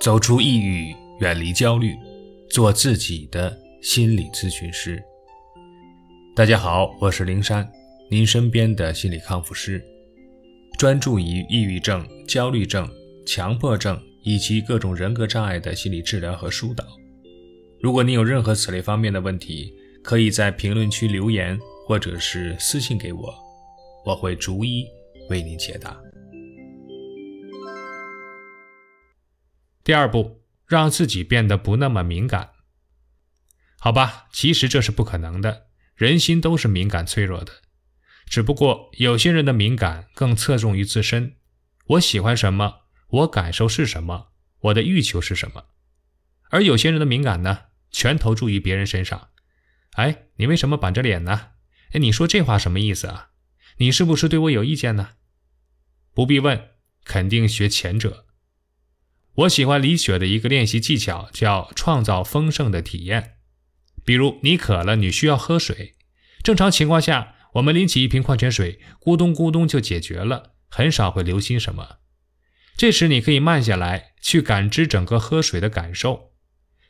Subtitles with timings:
[0.00, 1.96] 走出抑郁，远离焦虑，
[2.50, 5.02] 做自己的心理咨询师。
[6.34, 7.68] 大家好，我是灵山，
[8.08, 9.82] 您身边的心理康复师，
[10.78, 12.88] 专注于抑郁症、焦虑症、
[13.26, 16.84] 强迫症以及各种人格障碍的心理治疗和疏导。
[17.80, 19.72] 如果您有任何此类方面的问题，
[20.04, 23.34] 可以在评论区留言，或者是私信给我，
[24.04, 24.86] 我会逐一
[25.30, 25.96] 为您解答。
[29.86, 32.50] 第二步，让自己变得不那么敏感。
[33.78, 37.52] 好吧，其实这是不可能的，人心都是敏感脆弱的，
[38.26, 41.36] 只不过有些人的敏感更侧重于自身，
[41.84, 45.66] 我喜欢什么，我感受是什么，我的欲求是什么，
[46.50, 49.28] 而有些人的敏感呢，全投注于别人身上。
[49.92, 51.50] 哎，你为什么板着脸呢？
[51.92, 53.30] 哎，你说这话什么意思啊？
[53.76, 55.10] 你是不是对我有意见呢？
[56.12, 56.70] 不必问，
[57.04, 58.25] 肯定学前者。
[59.36, 63.34] 我喜欢李雪的一个练习技巧，叫创造丰盛的体验。
[64.02, 65.94] 比如你渴了，你需要喝水。
[66.42, 71.98] 正常情况下，我们拎起一瓶矿泉水，咕咚咕咚就解决了，很少会留心什么。
[72.78, 76.32] 这时你可以慢下来，去感知整个喝水的感受。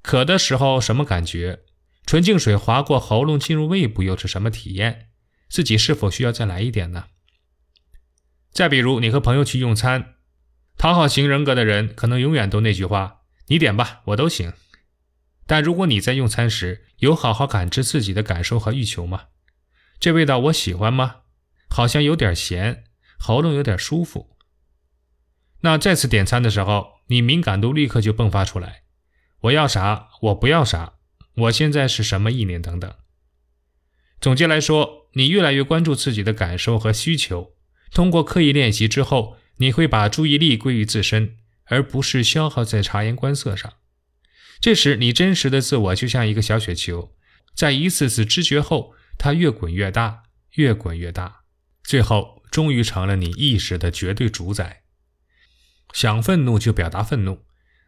[0.00, 1.60] 渴的时候什么感觉？
[2.06, 5.10] 纯净水划过喉咙进入胃部又是什么体验？
[5.50, 7.04] 自己是否需要再来一点呢？
[8.50, 10.14] 再比如你和朋友去用餐。
[10.80, 14.54] 讨好型人格的人可能永远都那句话：“你点吧，我都行。”
[15.46, 19.24] 但如果你在用餐时有好好感知自己的感受和欲求吗？
[19.98, 21.16] 这味道我喜欢吗？
[21.68, 22.84] 好像有点咸，
[23.18, 24.38] 喉咙有点舒服。
[25.60, 28.84] 那再次点餐的时候，你敏感度立刻就迸发出来
[29.42, 30.08] ：“我要啥？
[30.22, 30.94] 我不要啥？
[31.34, 32.62] 我现在是什么意念？
[32.62, 32.90] 等等。”
[34.18, 37.52] 总结来说，你越来越关注自己的感受和需求，
[37.92, 39.36] 通过刻意练习之后。
[39.60, 43.72] 你会把注意力归于自身，而不是消耗在察言观色上。
[44.58, 47.14] 这时，你真实的自我就像一个小雪球，
[47.54, 51.42] 在一次次知觉后，它越滚越大，越滚越大，
[51.82, 54.82] 最后终于成了你意识的绝对主宰。
[55.92, 57.44] 想愤怒就表达愤怒，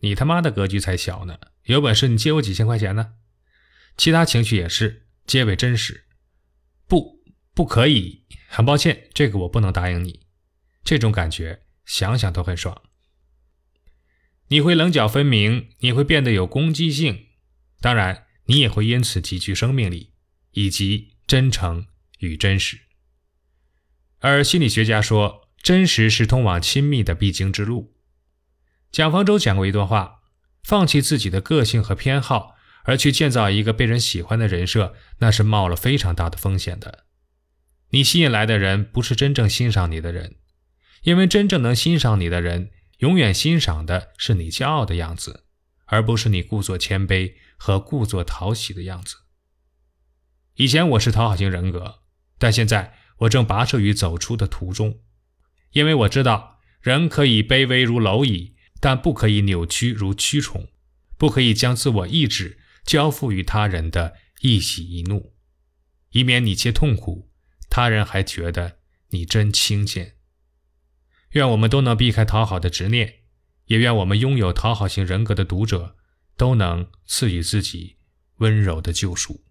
[0.00, 1.38] 你他妈的格局才小呢！
[1.64, 3.14] 有本事你借我几千块钱呢？
[3.96, 6.04] 其他情绪也是，皆为真实。
[6.86, 8.24] 不，不可以。
[8.48, 10.25] 很抱歉，这个我不能答应你。
[10.86, 12.80] 这种感觉想想都很爽。
[14.48, 17.26] 你会棱角分明，你会变得有攻击性，
[17.80, 20.12] 当然，你也会因此极具生命力
[20.52, 21.88] 以及真诚
[22.20, 22.78] 与真实。
[24.20, 27.96] 而心理学家说，真实是通往亲密的必经之路。
[28.92, 30.20] 蒋方舟讲过一段话：
[30.62, 32.54] 放弃自己的个性和偏好，
[32.84, 37.06] 而去建造一个被人喜欢的人设，那是冒了非常大的风险的。
[37.90, 40.36] 你吸引来的人，不是真正欣赏你的人。
[41.06, 45.44] 因为真正能欣赏你的人，永远欣赏的是你骄傲的样子，
[45.84, 49.18] 而不是你故作谦卑和故作讨喜的样子。
[50.56, 52.00] 以前我是讨好型人格，
[52.38, 54.98] 但现在我正跋涉于走出的途中。
[55.70, 60.66] 因为我知道，人可以卑微如蝼蚁，但不可以扭曲如蛆虫，
[61.16, 65.36] 不可以将自我意志交付于他人的一喜一怒，
[66.10, 67.30] 以免你且痛苦，
[67.70, 68.78] 他人还觉得
[69.10, 70.15] 你真清贱。
[71.30, 73.14] 愿我们都能避开讨好的执念，
[73.66, 75.96] 也愿我们拥有讨好型人格的读者
[76.36, 77.96] 都能赐予自己
[78.36, 79.45] 温柔的救赎。